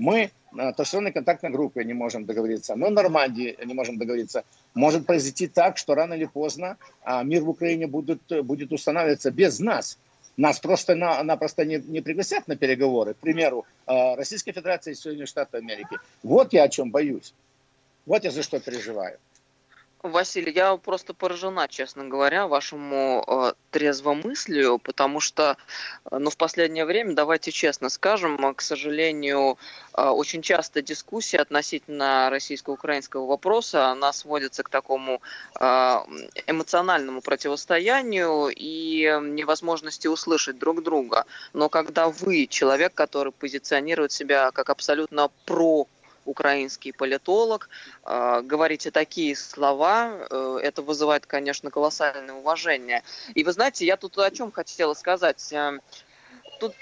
[0.00, 5.46] мы на традиционной контактной группе не можем договориться, но Нормандии не можем договориться, может произойти
[5.46, 9.98] так, что рано или поздно а, мир в Украине будет, будет устанавливаться без нас.
[10.36, 15.98] Нас просто-напросто не, не пригласят на переговоры, к примеру, Российской Федерации и Соединенных Штатов Америки.
[16.22, 17.34] Вот я о чем боюсь.
[18.06, 19.18] Вот я за что переживаю.
[20.02, 25.58] Василий, я просто поражена, честно говоря, вашему э, трезвомыслию, потому что,
[26.10, 29.58] э, ну, в последнее время, давайте честно скажем, э, к сожалению,
[29.92, 35.20] э, очень часто дискуссия относительно российско-украинского вопроса, она сводится к такому
[35.60, 35.64] э,
[36.46, 41.26] эмоциональному противостоянию и невозможности услышать друг друга.
[41.52, 45.86] Но когда вы, человек, который позиционирует себя как абсолютно про
[46.30, 47.68] украинский политолог,
[48.04, 53.02] э, говорите такие слова, э, это вызывает, конечно, колоссальное уважение.
[53.34, 55.52] И вы знаете, я тут о чем хотела сказать.
[55.52, 55.78] Э,
[56.60, 56.74] тут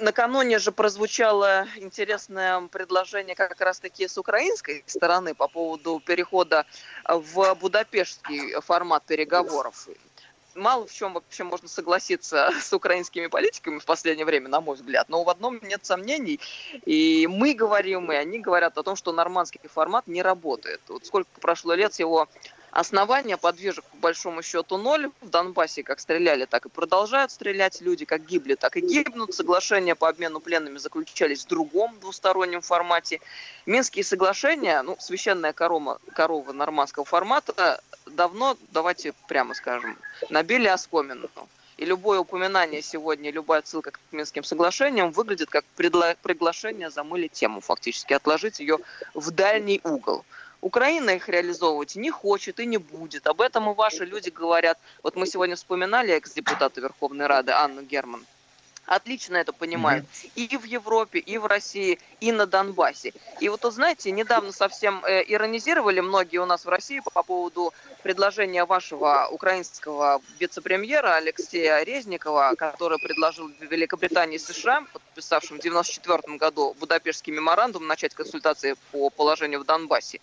[0.00, 6.66] накануне же прозвучало интересное предложение как раз-таки с украинской стороны по поводу перехода
[7.08, 9.88] в будапештский формат переговоров
[10.54, 15.08] мало в чем вообще можно согласиться с украинскими политиками в последнее время, на мой взгляд.
[15.08, 16.40] Но в одном нет сомнений.
[16.84, 20.80] И мы говорим, и они говорят о том, что нормандский формат не работает.
[20.88, 22.28] Вот сколько прошло лет с его
[22.74, 25.10] основания подвижек по большому счету ноль.
[25.20, 29.32] В Донбассе как стреляли, так и продолжают стрелять люди, как гибли, так и гибнут.
[29.32, 33.20] Соглашения по обмену пленными заключались в другом двустороннем формате.
[33.64, 39.96] Минские соглашения, ну, священная корова, корова нормандского формата, давно, давайте прямо скажем,
[40.28, 41.30] набили оскомину.
[41.76, 47.60] И любое упоминание сегодня, любая ссылка к Минским соглашениям выглядит как предла- приглашение замылить тему,
[47.60, 48.78] фактически отложить ее
[49.12, 50.24] в дальний угол.
[50.64, 53.26] Украина их реализовывать не хочет и не будет.
[53.26, 54.78] Об этом и ваши люди говорят.
[55.02, 58.24] Вот мы сегодня вспоминали экс-депутата Верховной Рады Анну Герман
[58.86, 60.30] отлично это понимают mm-hmm.
[60.36, 63.12] и в Европе, и в России, и на Донбассе.
[63.40, 67.72] И вот, знаете, недавно совсем э, иронизировали многие у нас в России по, по поводу
[68.02, 76.76] предложения вашего украинского вице-премьера Алексея Резникова, который предложил Великобритании и США, подписавшим в 1994 году
[76.78, 80.20] Будапештский меморандум, начать консультации по положению в Донбассе.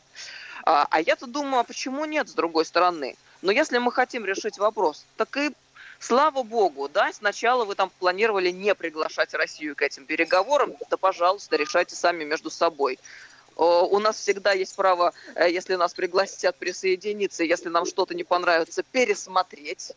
[0.63, 3.15] А, а я-то думаю, а почему нет, с другой стороны?
[3.41, 5.51] Но если мы хотим решить вопрос, так и
[6.01, 11.57] Слава богу, да, сначала вы там планировали не приглашать Россию к этим переговорам, да, пожалуйста,
[11.57, 12.97] решайте сами между собой.
[13.55, 18.81] У нас всегда есть право, э, если нас пригласят присоединиться, если нам что-то не понравится,
[18.81, 19.91] пересмотреть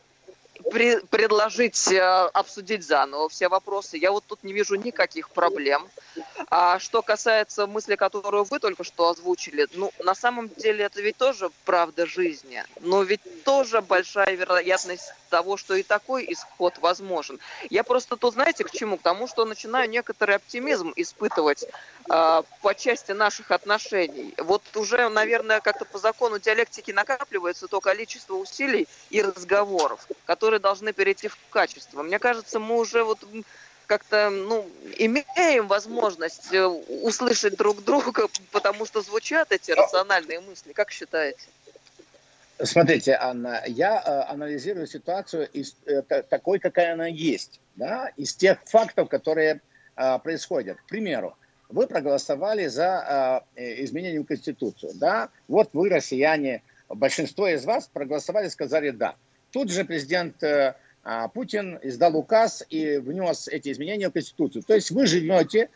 [0.70, 2.00] при, предложить э,
[2.32, 3.96] обсудить заново все вопросы.
[3.96, 5.88] Я вот тут не вижу никаких проблем.
[6.50, 11.16] А что касается мысли, которую вы только что озвучили, ну, на самом деле это ведь
[11.16, 12.62] тоже правда жизни.
[12.80, 17.40] Но ведь тоже большая вероятность того, что и такой исход возможен.
[17.70, 18.96] Я просто тут, знаете, к чему?
[18.98, 24.34] К тому, что начинаю некоторый оптимизм испытывать э, по части наших отношений.
[24.38, 30.92] Вот уже, наверное, как-то по закону диалектики накапливается то количество усилий и разговоров, которые должны
[30.92, 32.02] перейти в качество.
[32.02, 33.18] Мне кажется, мы уже вот
[33.86, 40.72] как-то, ну, имеем возможность э, услышать друг друга, потому что звучат эти рациональные мысли.
[40.72, 41.42] Как считаете?
[42.62, 48.58] Смотрите, Анна, я э, анализирую ситуацию из, э, такой, какая она есть, да, из тех
[48.64, 49.60] фактов, которые
[49.96, 50.78] э, происходят.
[50.78, 51.36] К примеру,
[51.68, 58.48] вы проголосовали за э, изменение в Конституцию, да, вот вы, россияне, большинство из вас проголосовали,
[58.48, 59.16] сказали «да».
[59.54, 64.64] Тут же президент э, а, Путин издал указ и внес эти изменения в Конституцию.
[64.64, 65.68] То есть вы живете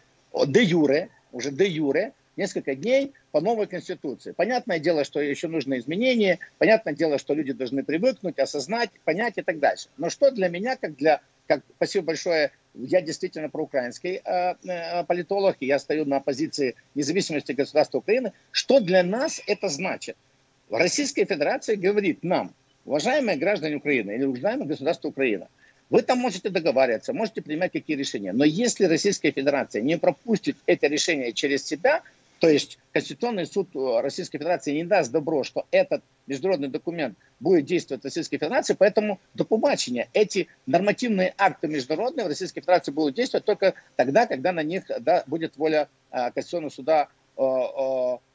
[0.49, 4.33] де юре, уже де юре, несколько дней по новой Конституции.
[4.33, 9.43] Понятное дело, что еще нужны изменения, понятное дело, что люди должны привыкнуть, осознать, понять и
[9.43, 9.91] так дальше.
[9.97, 15.57] Но что для меня, как для, как, спасибо большое, я действительно проукраинский э, э, политолог,
[15.61, 20.17] и я стою на позиции независимости государства Украины, что для нас это значит?
[20.69, 22.53] Российская Федерация говорит нам,
[22.89, 25.49] уважаемые граждане Украины или уважаемое государство Украина,
[25.91, 28.33] вы там можете договариваться, можете принимать какие решения.
[28.33, 32.03] Но если Российская Федерация не пропустит это решение через себя,
[32.41, 38.03] то есть Конституционный суд Российской Федерации не даст добро, что этот международный документ будет действовать
[38.03, 43.45] в Российской Федерации, поэтому до побачения эти нормативные акты международные в Российской Федерации будут действовать
[43.45, 47.09] только тогда, когда на них да, будет воля а, Конституционного суда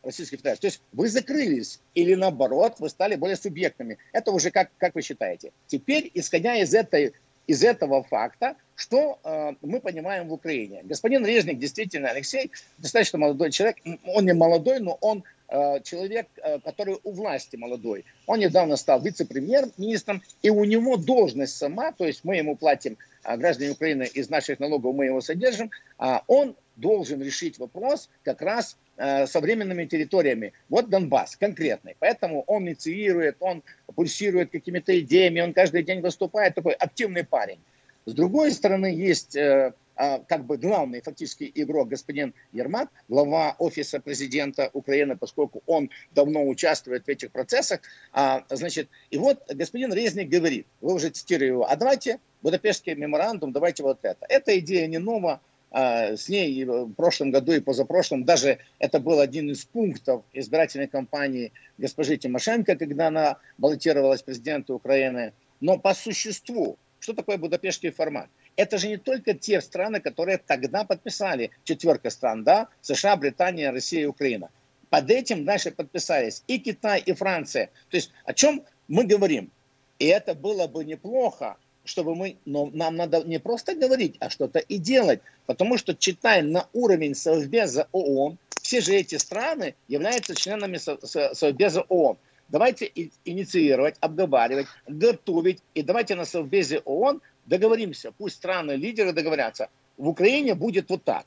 [0.01, 0.61] Российской Федерации.
[0.61, 3.97] То есть вы закрылись или наоборот, вы стали более субъектными.
[4.13, 5.51] Это уже как, как вы считаете.
[5.67, 7.13] Теперь, исходя из этой
[7.47, 10.81] из этого факта, что э, мы понимаем в Украине.
[10.83, 13.77] Господин Резник, действительно, Алексей, достаточно молодой человек.
[14.05, 18.05] Он не молодой, но он э, человек, э, который у власти молодой.
[18.27, 23.12] Он недавно стал вице-премьер-министром, и у него должность сама, то есть мы ему платим, э,
[23.37, 28.77] граждане Украины, из наших налогов мы его содержим, э, он должен решить вопрос как раз
[28.97, 30.53] э, современными территориями.
[30.69, 31.95] Вот Донбасс конкретный.
[31.99, 33.63] Поэтому он инициирует, он
[33.95, 37.59] пульсирует какими-то идеями, он каждый день выступает, такой активный парень.
[38.05, 44.69] С другой стороны, есть э, как бы главный фактически игрок господин Ермак, глава офиса президента
[44.73, 47.81] Украины, поскольку он давно участвует в этих процессах.
[48.11, 53.51] А, значит, и вот господин Резник говорит, вы уже цитируете его, а давайте Будапештский меморандум,
[53.51, 54.25] давайте вот это.
[54.29, 55.39] Эта идея не новая,
[55.71, 58.25] а, с ней в прошлом году и позапрошлом.
[58.25, 65.33] Даже это был один из пунктов избирательной кампании госпожи Тимошенко, когда она баллотировалась президенту Украины.
[65.61, 68.29] Но по существу, что такое Будапештский формат?
[68.55, 74.03] Это же не только те страны, которые тогда подписали, четверка стран, да, США, Британия, Россия
[74.03, 74.49] и Украина.
[74.89, 77.71] Под этим дальше подписались и Китай, и Франция.
[77.89, 79.51] То есть о чем мы говорим?
[79.97, 84.59] И это было бы неплохо, чтобы мы, но нам надо не просто говорить, а что-то
[84.59, 85.21] и делать.
[85.45, 92.17] Потому что, читая на уровень Совбеза ООН, все же эти страны являются членами Совбеза ООН.
[92.49, 92.91] Давайте
[93.25, 95.61] инициировать, обговаривать, готовить.
[95.73, 98.11] И давайте на Совбезе ООН договоримся.
[98.11, 99.69] Пусть страны-лидеры договорятся.
[99.97, 101.25] В Украине будет вот так.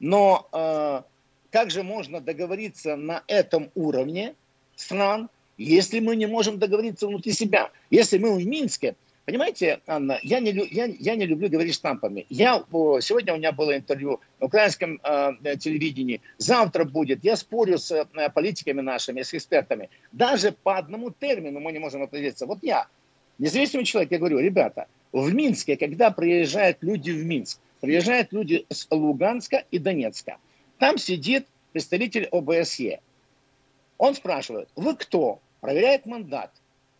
[0.00, 1.02] Но э,
[1.50, 4.34] как же можно договориться на этом уровне
[4.76, 7.70] стран, если мы не можем договориться внутри себя?
[7.90, 8.94] Если мы в Минске
[9.28, 12.24] Понимаете, Анна, я не, я, я не люблю говорить штампами.
[12.30, 12.64] Я,
[13.02, 17.22] сегодня у меня было интервью на украинском э, телевидении, завтра будет.
[17.22, 19.90] Я спорю с э, политиками нашими, с экспертами.
[20.12, 22.46] Даже по одному термину мы не можем определиться.
[22.46, 22.86] Вот я,
[23.38, 28.86] независимый человек, я говорю, ребята, в Минске, когда приезжают люди в Минск, приезжают люди с
[28.90, 30.38] Луганска и Донецка,
[30.78, 33.00] там сидит представитель ОБСЕ.
[33.98, 35.40] Он спрашивает, вы кто?
[35.60, 36.52] Проверяет мандат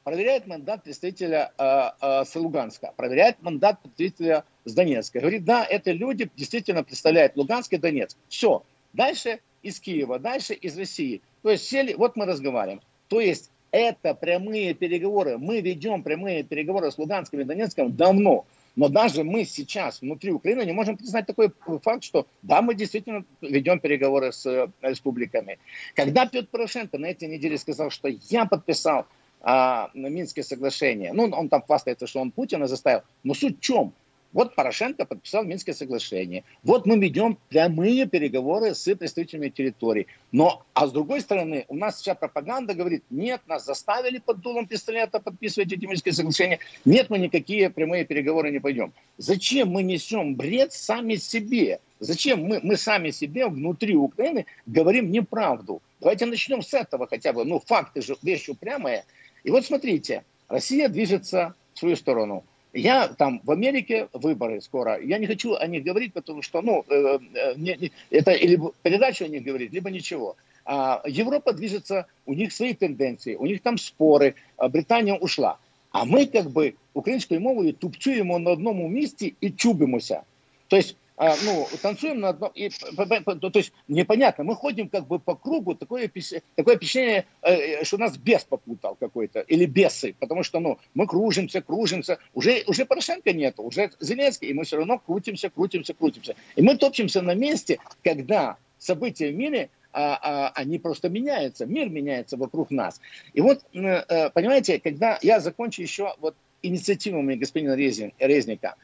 [0.08, 5.20] проверяет мандат представителя э, э, с Луганска, проверяет мандат представителя с Донецка.
[5.20, 8.16] Говорит, да, это люди действительно представляют Луганск и Донецк.
[8.30, 8.62] Все.
[8.94, 11.20] Дальше из Киева, дальше из России.
[11.42, 12.80] То есть сели, вот мы разговариваем.
[13.08, 15.38] То есть это прямые переговоры.
[15.38, 18.46] Мы ведем прямые переговоры с Луганском и Донецком давно.
[18.76, 21.52] Но даже мы сейчас внутри Украины не можем признать такой
[21.82, 25.58] факт, что да, мы действительно ведем переговоры с э, республиками.
[25.96, 29.06] Когда Петр Порошенко на этой неделе сказал, что я подписал
[29.40, 31.12] а, Минские соглашения.
[31.12, 33.02] Ну, он там хвастается, что он Путина заставил.
[33.22, 33.92] Но суть в чем?
[34.38, 36.44] Вот Порошенко подписал Минские соглашения.
[36.62, 40.06] Вот мы ведем прямые переговоры с представителями территории.
[40.30, 44.68] Но, а с другой стороны, у нас вся пропаганда говорит, нет, нас заставили под дулом
[44.68, 46.60] пистолета подписывать эти Минские соглашения.
[46.84, 48.92] Нет, мы никакие прямые переговоры не пойдем.
[49.16, 51.80] Зачем мы несем бред сами себе?
[51.98, 55.82] Зачем мы, мы сами себе внутри Украины говорим неправду?
[55.98, 57.44] Давайте начнем с этого хотя бы.
[57.44, 59.04] Ну, факты же вещь упрямая.
[59.42, 62.44] И вот смотрите, Россия движется в свою сторону.
[62.73, 64.99] Я там в Америке выборы скоро.
[64.99, 68.59] Я не хочу о них говорить, потому что, ну, э, э, не, не, это или
[68.81, 70.35] передачу о них говорить, либо ничего.
[70.65, 75.57] А Европа движется, у них свои тенденции, у них там споры, а Британия ушла.
[75.91, 80.21] А ми, якби українською мовою тупцюємо на одному місці і чубимося.
[80.67, 85.74] Тобто, ну, танцуем на одном, и, то есть непонятно, мы ходим как бы по кругу,
[85.74, 86.08] такое,
[86.54, 91.60] такое впечатление, э, что нас бес попутал какой-то, или бесы, потому что, ну, мы кружимся,
[91.60, 96.36] кружимся, уже, уже Порошенко нету, уже Зеленский, и мы все равно крутимся, крутимся, крутимся.
[96.54, 101.88] И мы топчемся на месте, когда события в мире а, а, они просто меняются, мир
[101.88, 103.00] меняется вокруг нас.
[103.32, 108.76] И вот, э, понимаете, когда я закончу еще вот инициативами господина Резника,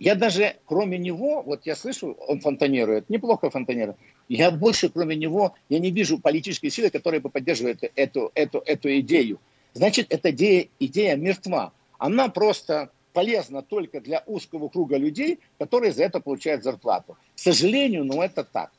[0.00, 3.98] я даже, кроме него, вот я слышу, он фонтанирует, неплохо фонтанирует,
[4.28, 8.98] я больше, кроме него, я не вижу политической силы, которая бы поддерживала эту, эту, эту
[9.00, 9.38] идею.
[9.74, 11.74] Значит, эта идея, идея мертва.
[11.98, 17.18] Она просто полезна только для узкого круга людей, которые за это получают зарплату.
[17.36, 18.70] К сожалению, но это так.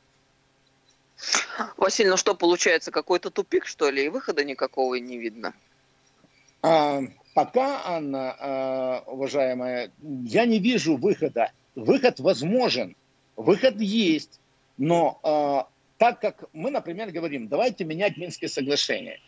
[1.76, 5.54] Василий, ну что, получается, какой-то тупик, что ли, и выхода никакого не видно?
[6.62, 7.02] А,
[7.34, 9.90] пока, Анна, а, уважаемая,
[10.24, 11.50] я не вижу выхода.
[11.74, 12.94] Выход возможен,
[13.36, 14.40] выход есть,
[14.78, 19.18] но а, так как мы, например, говорим, давайте менять Минские соглашения.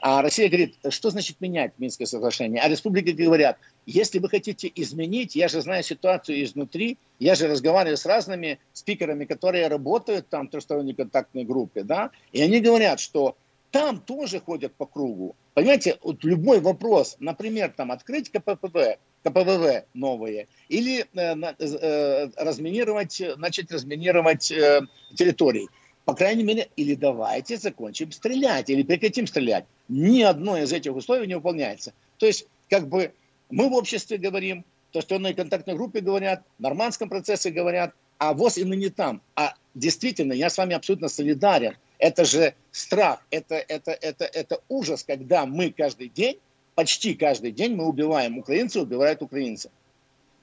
[0.00, 2.60] А Россия говорит, что значит менять Минское соглашение?
[2.60, 7.96] А республики говорят, если вы хотите изменить, я же знаю ситуацию изнутри, я же разговариваю
[7.96, 13.36] с разными спикерами, которые работают там в трехсторонней контактной группе, да, и они говорят, что
[13.72, 15.34] там тоже ходят по кругу.
[15.54, 23.72] Понимаете, вот любой вопрос, например, там открыть КППВ, КПВВ новые, или э, э, разминировать, начать
[23.72, 24.82] разминировать э,
[25.16, 25.68] территории–
[26.04, 29.64] по крайней мере, или давайте закончим стрелять, или прекратим стрелять.
[29.88, 31.92] Ни одно из этих условий не выполняется.
[32.18, 33.12] То есть, как бы
[33.50, 38.34] мы в обществе говорим, то, что на контактной группе говорят, в нормандском процессе говорят, а
[38.34, 39.22] ВОЗ именно не там.
[39.36, 41.76] А действительно, я с вами абсолютно солидарен.
[42.02, 46.36] Это же страх, это, это, это, это ужас, когда мы каждый день,
[46.74, 49.70] почти каждый день мы убиваем украинцев, убивают украинцев.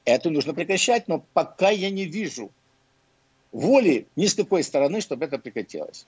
[0.05, 2.49] Это нужно прекращать, но пока я не вижу
[3.51, 6.05] воли ни с какой стороны, чтобы это прекратилось.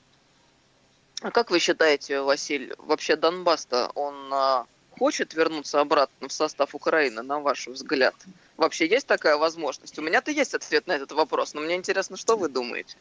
[1.22, 4.66] А как вы считаете, Василий, вообще Донбасс-то, он а,
[4.98, 8.16] хочет вернуться обратно в состав Украины, на ваш взгляд?
[8.56, 10.00] Вообще есть такая возможность?
[10.00, 12.96] У меня-то есть ответ на этот вопрос, но мне интересно, что вы думаете?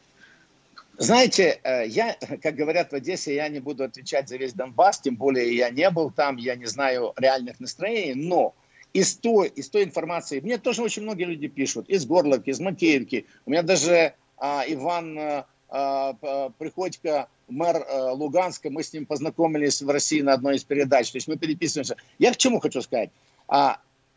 [1.01, 5.15] Знаете, э, я, как говорят в Одессе, я не буду отвечать за весь Донбасс, тем
[5.15, 8.53] более я не был там, я не знаю реальных настроений, но
[8.93, 13.25] из той, из той информации, мне тоже очень многие люди пишут, из Горловки, из Макеевки,
[13.47, 17.83] у меня даже а, Иван а, а, Приходько, мэр
[18.13, 21.95] Луганска, мы с ним познакомились в России на одной из передач, то есть мы переписываемся.
[22.19, 23.09] Я к чему хочу сказать?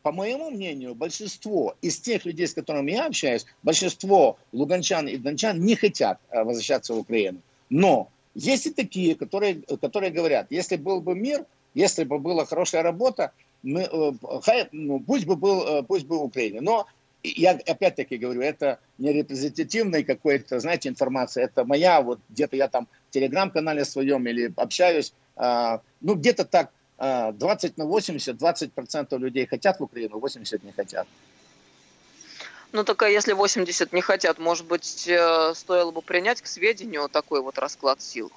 [0.04, 5.58] По моему мнению, большинство из тех людей, с которыми я общаюсь, большинство луганчан и дончан
[5.58, 7.38] не хотят возвращаться в Украину.
[7.70, 12.82] Но есть и такие, которые, которые говорят, если был бы мир, если бы была хорошая
[12.82, 13.32] работа,
[13.62, 16.60] мы, э, хай, ну, пусть бы был, э, пусть бы в Украине.
[16.60, 16.86] Но
[17.22, 22.88] я опять-таки говорю, это не репрезентативная какой-то, знаете, информация, это моя, вот где-то я там
[23.08, 29.46] в телеграм-канале своем или общаюсь, э, ну где-то так, э, 20 на 80, 20% людей
[29.46, 31.06] хотят в Украину, 80 не хотят.
[32.74, 37.40] Ну, только если 80 не хотят, может быть, э, стоило бы принять к сведению такой
[37.40, 38.32] вот расклад сил?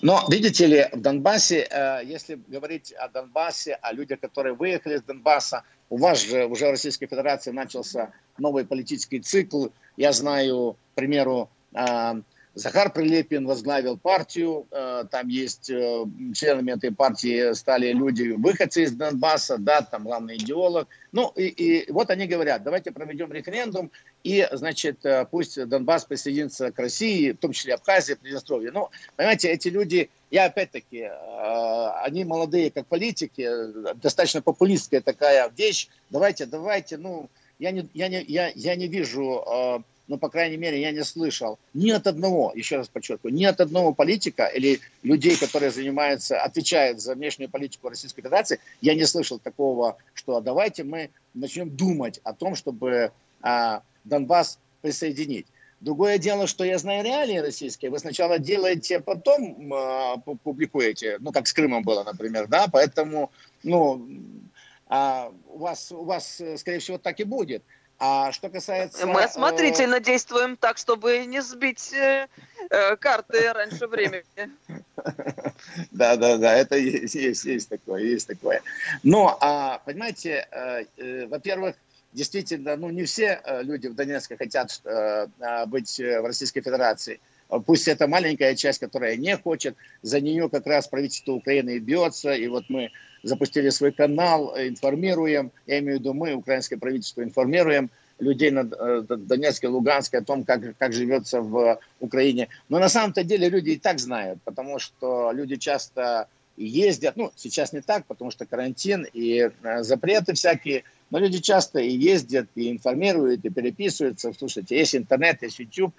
[0.00, 5.02] Но, видите ли, в Донбассе, э, если говорить о Донбассе, о людях, которые выехали из
[5.02, 9.66] Донбасса, у вас же уже в Российской Федерации начался новый политический цикл.
[9.96, 12.14] Я знаю, к примеру, э,
[12.54, 18.92] Захар Прилепин возглавил партию, э, там есть э, членами этой партии стали люди, выходцы из
[18.92, 20.86] Донбасса, да, там главный идеолог.
[21.10, 23.90] Ну и, и вот они говорят, давайте проведем референдум,
[24.22, 28.70] и, значит, э, пусть Донбасс присоединится к России, в том числе Абхазия, Приднестровье.
[28.70, 31.10] Ну, понимаете, эти люди, я опять-таки,
[32.02, 33.48] они молодые как политики,
[33.96, 37.28] достаточно популистская такая вещь, давайте, давайте, ну,
[37.58, 41.58] я не, я не, я, я не вижу ну, по крайней мере, я не слышал
[41.72, 47.00] ни от одного, еще раз подчеркиваю, ни от одного политика или людей, которые занимаются, отвечают
[47.00, 52.34] за внешнюю политику Российской Федерации, я не слышал такого, что давайте мы начнем думать о
[52.34, 55.46] том, чтобы а, Донбасс присоединить.
[55.80, 57.90] Другое дело, что я знаю реалии российские.
[57.90, 61.18] Вы сначала делаете, потом э, публикуете.
[61.20, 62.68] Ну, как с Крымом было, например, да.
[62.72, 63.30] Поэтому,
[63.62, 64.08] ну,
[64.88, 67.62] э, у, вас, у вас, скорее всего, так и будет.
[67.98, 69.06] А что касается...
[69.06, 70.00] Мы осмотрительно э...
[70.00, 72.26] действуем так, чтобы не сбить э,
[72.70, 74.24] э, карты раньше времени.
[75.90, 78.62] Да, да, да, это есть, есть, есть такое, есть такое.
[79.02, 81.76] Но, а, понимаете, э, э, во-первых,
[82.12, 87.20] действительно, ну, не все э, люди в Донецке хотят э, а, быть в Российской Федерации.
[87.66, 92.32] Пусть это маленькая часть, которая не хочет, за нее как раз правительство Украины и бьется,
[92.32, 92.90] и вот мы
[93.24, 99.02] запустили свой канал, информируем, я имею в виду мы, украинское правительство, информируем людей на э,
[99.08, 102.48] Донецке, Луганске о том, как, как живется в Украине.
[102.68, 107.72] Но на самом-то деле люди и так знают, потому что люди часто ездят, ну, сейчас
[107.72, 112.70] не так, потому что карантин и э, запреты всякие, но люди часто и ездят, и
[112.70, 114.32] информируют, и переписываются.
[114.38, 115.94] Слушайте, есть интернет, есть YouTube.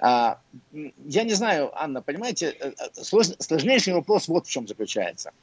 [0.00, 0.38] А,
[0.72, 5.32] я не знаю, Анна, понимаете, э, сложнейший вопрос вот в чем заключается–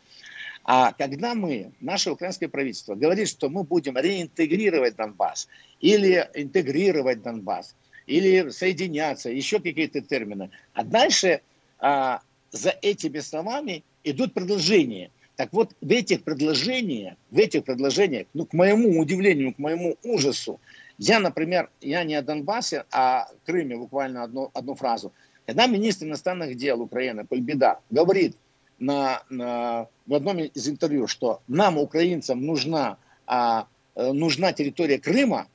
[0.65, 5.47] а когда мы, наше украинское правительство, говорит, что мы будем реинтегрировать Донбасс,
[5.79, 7.75] или интегрировать Донбасс,
[8.07, 11.41] или соединяться, еще какие-то термины, а дальше
[11.77, 15.11] а, за этими словами идут предложения.
[15.35, 20.59] Так вот, в этих предложениях, в этих предложениях, ну, к моему удивлению, к моему ужасу,
[20.97, 25.13] я, например, я не о Донбассе, а о Крыме, буквально одну, одну фразу.
[25.45, 28.35] Когда министр иностранных дел Украины, Польбеда, говорит,
[28.79, 35.47] на, на, в одном из интервью, что нам, украинцам, нужна, а, э, нужна территория Крыма,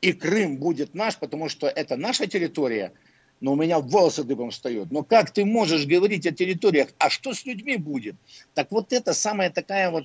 [0.00, 2.92] и Крым будет наш, потому что это наша территория,
[3.40, 4.90] но у меня волосы дыбом встают.
[4.90, 8.16] Но как ты можешь говорить о территориях, а что с людьми будет?
[8.54, 10.04] Так вот это самая такая вот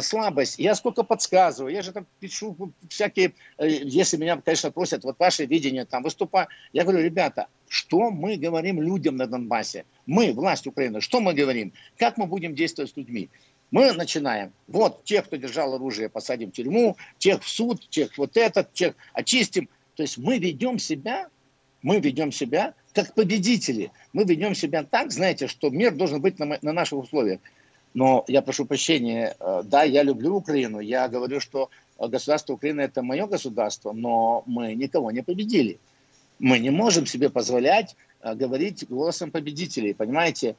[0.00, 0.58] слабость.
[0.58, 5.46] Я сколько подсказываю, я же там пишу всякие, э, если меня, конечно, просят, вот ваше
[5.46, 9.84] видение там выступать, я говорю, ребята, что мы говорим людям на Донбассе?
[10.06, 11.72] Мы, власть Украины, что мы говорим?
[11.96, 13.30] Как мы будем действовать с людьми?
[13.70, 14.52] Мы начинаем.
[14.66, 18.94] Вот тех, кто держал оружие, посадим в тюрьму, тех в суд, тех вот этот, тех
[19.12, 19.68] очистим.
[19.94, 21.28] То есть мы ведем себя,
[21.82, 23.92] мы ведем себя как победители.
[24.12, 27.40] Мы ведем себя так, знаете, что мир должен быть на, на наших условиях.
[27.94, 33.02] Но я прошу прощения, э, да, я люблю Украину, я говорю, что государство Украины это
[33.02, 35.78] мое государство, но мы никого не победили.
[36.38, 40.54] Мы не можем себе позволять э, говорить голосом победителей, понимаете?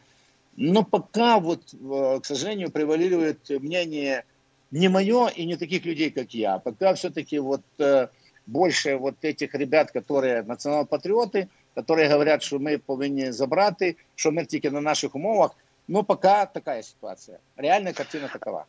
[0.58, 4.26] Но пока вот, э, к сожалению, превалирует мнение
[4.70, 6.60] не мое и не таких людей, как я.
[6.60, 7.62] Пока все-таки вот
[8.48, 14.72] больше вот этих ребят, которые национал-патриоты, которые говорят, что мы повинні забрати, що ми тільки
[14.72, 15.56] на наших умовах–
[15.88, 17.40] но пока такая ситуация.
[17.56, 18.68] Реальная картина такова.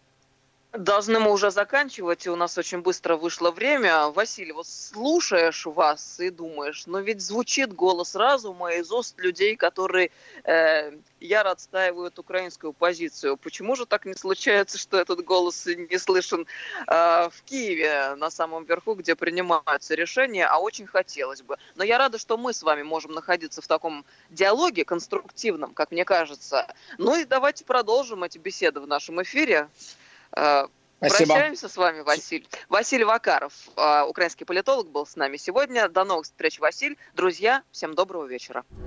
[0.73, 4.09] Должны мы уже заканчивать, и у нас очень быстро вышло время.
[4.09, 10.11] Василий, вот слушаешь вас и думаешь, но ведь звучит голос разума из уст людей, которые
[10.45, 13.37] э, яро отстаивают украинскую позицию.
[13.37, 16.47] Почему же так не случается, что этот голос не слышен
[16.87, 21.59] э, в Киеве, на самом верху, где принимаются решения, а очень хотелось бы.
[21.75, 26.07] Но я рада, что мы с вами можем находиться в таком диалоге конструктивном, как мне
[26.07, 26.67] кажется.
[26.97, 29.69] Ну и давайте продолжим эти беседы в нашем эфире.
[30.37, 30.67] Э,
[31.05, 31.33] Спасибо.
[31.33, 32.47] Прощаемся с вами, Василий.
[32.69, 35.89] Василий Вакаров, э, украинский политолог, был с нами сегодня.
[35.89, 36.97] До новых встреч, Василий.
[37.15, 38.65] Друзья, всем доброго вечера.